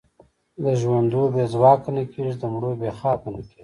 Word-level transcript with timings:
د 0.63 0.65
ژوندو 0.81 1.21
بې 1.33 1.43
ځواکه 1.53 1.89
نه 1.95 2.03
کېږي، 2.11 2.33
د 2.41 2.43
مړو 2.53 2.71
بې 2.81 2.89
خاکه 2.99 3.29
نه 3.33 3.41
کېږي. 3.47 3.59